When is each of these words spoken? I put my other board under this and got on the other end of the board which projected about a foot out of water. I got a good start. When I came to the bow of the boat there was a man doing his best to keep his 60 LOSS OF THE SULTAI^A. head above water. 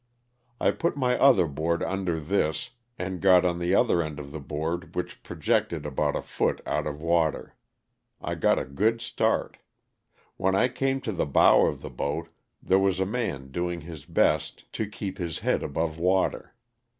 I 0.59 0.71
put 0.71 0.97
my 0.97 1.15
other 1.19 1.45
board 1.45 1.83
under 1.83 2.19
this 2.19 2.71
and 2.97 3.21
got 3.21 3.45
on 3.45 3.59
the 3.59 3.75
other 3.75 4.01
end 4.01 4.17
of 4.19 4.31
the 4.31 4.39
board 4.39 4.95
which 4.95 5.21
projected 5.21 5.85
about 5.85 6.15
a 6.15 6.23
foot 6.23 6.59
out 6.65 6.87
of 6.87 6.99
water. 6.99 7.53
I 8.19 8.33
got 8.33 8.57
a 8.57 8.65
good 8.65 8.99
start. 8.99 9.57
When 10.37 10.55
I 10.55 10.69
came 10.69 11.01
to 11.01 11.11
the 11.11 11.27
bow 11.27 11.67
of 11.67 11.83
the 11.83 11.91
boat 11.91 12.29
there 12.63 12.79
was 12.79 12.99
a 12.99 13.05
man 13.05 13.51
doing 13.51 13.81
his 13.81 14.05
best 14.05 14.65
to 14.73 14.87
keep 14.87 15.19
his 15.19 15.35
60 15.35 15.35
LOSS 15.35 15.35
OF 15.35 15.35
THE 15.35 15.35
SULTAI^A. 15.35 15.51
head 15.51 15.63
above 15.91 15.99
water. 15.99 16.55